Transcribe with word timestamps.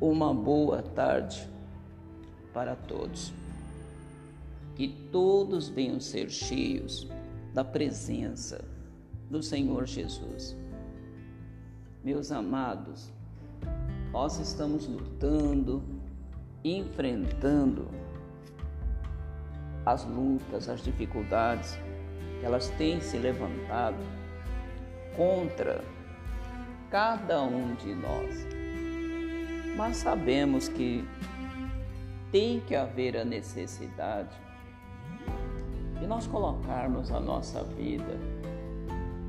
uma 0.00 0.32
boa 0.32 0.82
tarde 0.82 1.48
para 2.52 2.76
todos. 2.76 3.32
Que 4.74 4.88
todos 5.10 5.68
venham 5.68 5.98
ser 5.98 6.30
cheios 6.30 7.08
da 7.52 7.64
presença 7.64 8.64
do 9.28 9.42
Senhor 9.42 9.86
Jesus. 9.86 10.56
Meus 12.04 12.30
amados, 12.30 13.10
nós 14.12 14.38
estamos 14.38 14.86
lutando, 14.86 15.82
enfrentando 16.64 17.88
as 19.84 20.04
lutas, 20.04 20.68
as 20.68 20.82
dificuldades, 20.82 21.78
elas 22.42 22.68
têm 22.70 23.00
se 23.00 23.18
levantado 23.18 23.96
contra 25.16 25.82
cada 26.90 27.42
um 27.42 27.74
de 27.74 27.94
nós. 27.94 28.46
Mas 29.78 29.98
sabemos 29.98 30.68
que 30.68 31.04
tem 32.32 32.58
que 32.58 32.74
haver 32.74 33.16
a 33.16 33.24
necessidade 33.24 34.34
de 36.00 36.04
nós 36.04 36.26
colocarmos 36.26 37.12
a 37.12 37.20
nossa 37.20 37.62
vida 37.62 38.18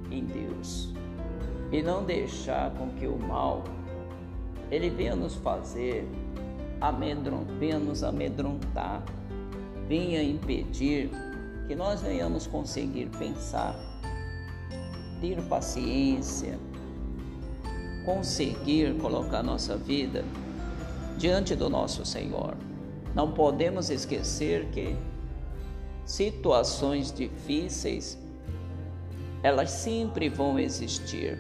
em 0.10 0.26
Deus 0.26 0.92
e 1.72 1.84
não 1.84 2.04
deixar 2.04 2.72
com 2.72 2.90
que 2.96 3.06
o 3.06 3.16
mal 3.16 3.64
ele 4.72 4.90
venha 4.90 5.16
nos 5.16 5.36
fazer 5.36 6.04
amedrontar, 6.82 7.56
venha 7.60 7.78
nos 7.78 8.04
amedrontar, 8.04 9.04
venha 9.88 10.24
impedir 10.24 11.12
que 11.68 11.76
nós 11.76 12.02
venhamos 12.02 12.48
conseguir 12.48 13.08
pensar, 13.20 13.76
ter 15.22 15.40
paciência, 15.44 16.58
conseguir 18.06 18.96
colocar 18.98 19.44
nossa 19.44 19.76
vida 19.76 20.24
diante 21.18 21.56
do 21.56 21.70
nosso 21.70 22.06
Senhor. 22.06 22.56
Não 23.14 23.32
podemos 23.32 23.90
esquecer 23.90 24.68
que 24.68 24.96
situações 26.06 27.12
difíceis 27.12 28.18
elas 29.44 29.70
sempre 29.72 30.30
vão 30.30 30.60
existir. 30.60 31.38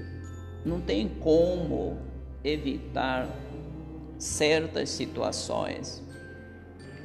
Não 0.65 0.79
tem 0.79 1.07
como 1.07 1.97
evitar 2.43 3.27
certas 4.17 4.89
situações. 4.89 6.03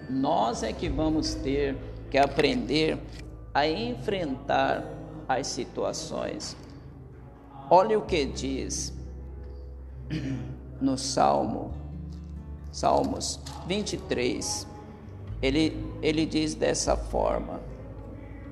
Nós 0.08 0.62
é 0.62 0.72
que 0.72 0.88
vamos 0.88 1.34
ter 1.34 1.76
que 2.10 2.18
aprender 2.18 2.98
a 3.52 3.66
enfrentar 3.66 4.84
as 5.28 5.46
situações. 5.46 6.56
Olha 7.70 7.98
o 7.98 8.02
que 8.02 8.26
diz 8.26 8.92
no 10.80 10.96
Salmo, 10.98 11.72
Salmos 12.70 13.40
23. 13.66 14.66
Ele, 15.42 15.76
ele 16.02 16.26
diz 16.26 16.54
dessa 16.54 16.96
forma: 16.96 17.60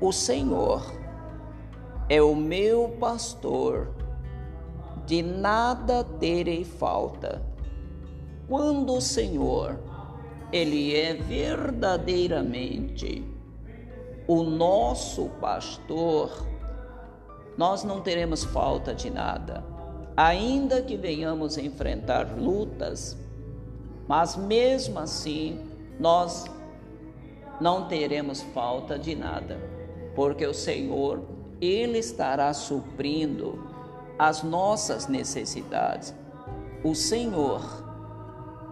O 0.01 0.13
Senhor 0.13 0.93
é 2.09 2.21
o 2.21 2.35
meu 2.37 2.97
pastor, 3.01 3.89
de 5.07 5.23
nada 5.23 6.05
terei 6.05 6.65
falta. 6.65 7.43
Quando 8.49 8.95
o 8.95 9.01
Senhor, 9.01 9.79
Ele 10.53 10.95
é 10.95 11.15
verdadeiramente 11.15 13.25
o 14.27 14.43
nosso 14.43 15.29
pastor, 15.41 16.31
nós 17.57 17.85
não 17.85 18.01
teremos 18.01 18.43
falta 18.45 18.95
de 18.95 19.11
nada. 19.11 19.65
Ainda 20.17 20.83
que 20.83 20.97
venhamos 20.97 21.57
enfrentar 21.57 22.37
lutas, 22.39 23.17
mas 24.07 24.37
mesmo 24.37 24.99
assim 24.99 25.61
nós 25.99 26.45
não 27.61 27.87
teremos 27.87 28.43
falta 28.43 28.99
de 28.99 29.15
nada, 29.15 29.59
porque 30.15 30.47
o 30.47 30.53
Senhor, 30.53 31.23
Ele 31.61 31.99
estará 31.99 32.53
suprindo 32.53 33.67
as 34.19 34.43
nossas 34.43 35.07
necessidades. 35.07 36.15
O 36.85 36.95
Senhor 36.95 37.63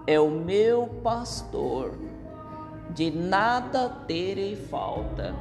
é 0.06 0.19
o 0.19 0.31
meu 0.31 0.89
pastor 1.03 1.95
de 2.93 3.11
nada 3.11 3.89
terem 4.06 4.56
falta. 4.56 5.34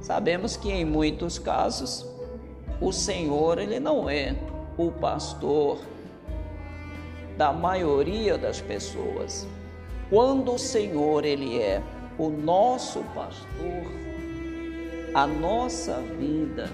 Sabemos 0.00 0.56
que 0.56 0.70
em 0.70 0.84
muitos 0.84 1.38
casos 1.38 2.06
o 2.80 2.92
Senhor 2.92 3.58
ele 3.58 3.80
não 3.80 4.08
é 4.08 4.36
o 4.86 4.90
pastor 4.92 5.78
da 7.36 7.52
maioria 7.52 8.38
das 8.38 8.60
pessoas. 8.60 9.46
Quando 10.08 10.54
o 10.54 10.58
Senhor 10.58 11.24
ele 11.24 11.60
é 11.60 11.82
o 12.18 12.30
nosso 12.30 13.00
pastor, 13.14 13.84
a 15.14 15.26
nossa 15.26 16.00
vida 16.18 16.70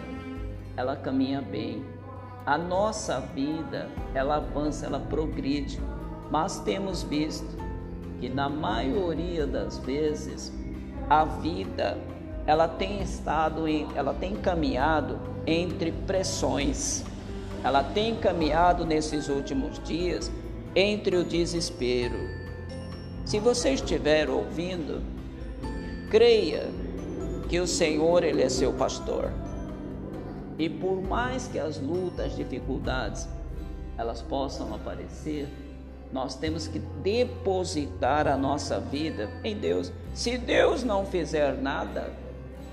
ela 0.77 0.95
caminha 0.95 1.41
bem. 1.41 1.85
A 2.45 2.57
nossa 2.57 3.19
vida 3.19 3.89
ela 4.15 4.37
avança, 4.37 4.87
ela 4.87 5.01
progride. 5.01 5.81
Mas 6.31 6.61
temos 6.61 7.03
visto 7.03 7.57
que 8.21 8.29
na 8.29 8.49
maioria 8.49 9.47
das 9.47 9.79
vezes 9.79 10.53
a 11.11 11.25
vida 11.25 11.99
ela 12.47 12.69
tem 12.69 13.03
estado 13.03 13.65
ela 13.95 14.15
tem 14.15 14.37
caminhado 14.37 15.19
entre 15.47 15.91
pressões. 15.93 17.05
Ela 17.67 17.83
tem 17.83 18.15
caminhado 18.15 18.87
nesses 18.87 19.29
últimos 19.29 19.83
dias 19.83 20.31
entre 20.73 21.17
o 21.17 21.25
desespero. 21.25 22.17
Se 23.25 23.41
você 23.41 23.71
estiver 23.71 24.31
ouvindo, 24.31 25.03
creia 26.09 26.69
que 27.49 27.59
o 27.59 27.67
Senhor 27.67 28.23
ele 28.23 28.41
é 28.41 28.49
seu 28.49 28.73
pastor. 28.73 29.33
E 30.57 30.69
por 30.69 31.03
mais 31.03 31.49
que 31.49 31.59
as 31.59 31.81
lutas, 31.81 32.37
dificuldades, 32.37 33.29
elas 33.99 34.23
possam 34.23 34.73
aparecer, 34.73 35.49
nós 36.13 36.37
temos 36.37 36.69
que 36.69 36.79
depositar 36.79 38.29
a 38.29 38.37
nossa 38.37 38.79
vida 38.79 39.29
em 39.43 39.57
Deus. 39.57 39.93
Se 40.15 40.39
Deus 40.39 40.85
não 40.85 41.05
fizer 41.05 41.61
nada, 41.61 42.13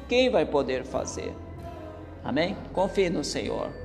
quem 0.08 0.30
vai 0.30 0.46
poder 0.46 0.84
fazer? 0.84 1.34
Amém? 2.24 2.56
Confie 2.74 3.10
no 3.10 3.24
Senhor. 3.24 3.82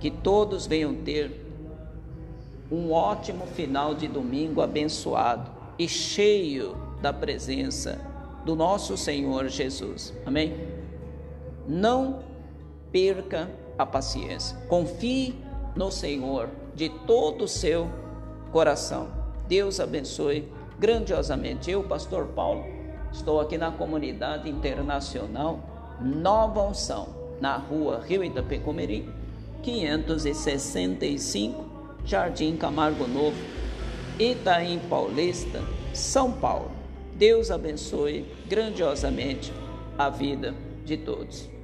Que 0.00 0.10
todos 0.10 0.66
venham 0.66 0.94
ter 0.94 1.46
um 2.70 2.92
ótimo 2.92 3.46
final 3.46 3.94
de 3.94 4.06
domingo 4.06 4.60
abençoado 4.60 5.50
e 5.78 5.88
cheio 5.88 6.76
da 7.00 7.12
presença 7.12 8.00
do 8.44 8.54
nosso 8.54 8.96
Senhor 8.96 9.48
Jesus. 9.48 10.12
Amém? 10.26 10.54
Não 11.66 12.20
perca 12.90 13.50
a 13.76 13.86
paciência. 13.86 14.56
Confie 14.68 15.34
no 15.74 15.90
Senhor 15.90 16.48
de 16.74 16.88
todo 16.88 17.44
o 17.44 17.48
seu 17.48 17.88
coração. 18.50 19.08
Deus 19.46 19.80
abençoe 19.80 20.48
grandiosamente. 20.78 21.70
Eu, 21.70 21.82
Pastor 21.84 22.26
Paulo, 22.28 22.64
estou 23.12 23.40
aqui 23.40 23.56
na 23.56 23.70
comunidade 23.70 24.48
internacional 24.48 25.60
Nova 26.00 26.62
Unção, 26.62 27.08
na 27.40 27.56
rua 27.56 28.00
Rio 28.00 28.22
Itapecumeri, 28.22 29.08
565, 29.62 31.64
Jardim 32.04 32.56
Camargo 32.56 33.06
Novo, 33.06 33.36
Itaim 34.18 34.80
Paulista, 34.88 35.62
São 35.92 36.32
Paulo. 36.32 36.70
Deus 37.14 37.50
abençoe 37.50 38.24
grandiosamente 38.48 39.52
a 39.98 40.08
vida 40.08 40.54
de 40.84 40.96
todos. 40.96 41.57